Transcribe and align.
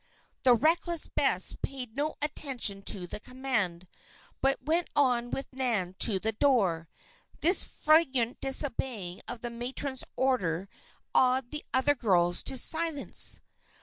The 0.41 0.55
reckless 0.55 1.05
Bess 1.05 1.55
paid 1.61 1.95
no 1.95 2.15
attention 2.23 2.81
to 2.85 3.05
the 3.05 3.19
command, 3.19 3.87
but 4.41 4.59
went 4.63 4.87
on 4.95 5.29
with 5.29 5.45
Nan 5.53 5.93
to 5.99 6.17
the 6.19 6.31
door. 6.31 6.89
This 7.41 7.63
flagrant 7.63 8.41
disobeying 8.41 9.21
of 9.27 9.41
the 9.41 9.51
matron's 9.51 10.03
order 10.15 10.67
awed 11.13 11.51
the 11.51 11.63
other 11.71 11.93
girls 11.93 12.41
to 12.45 12.57
silence. 12.57 13.41